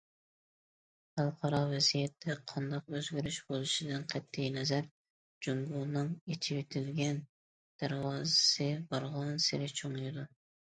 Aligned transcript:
خەلقئارا 1.17 1.57
ۋەزىيەتتە 1.71 2.35
قانداق 2.51 2.87
ئۆزگىرىش 2.95 3.37
بولۇشىدىن 3.51 4.07
قەتئىينەزەر، 4.15 4.87
جۇڭگونىڭ 5.47 6.09
ئېچىۋېتىلگەن 6.33 7.21
دەرۋازىسى 7.83 8.71
بارغانسېرى 8.95 9.69
چوڭىيىدۇ. 9.83 10.27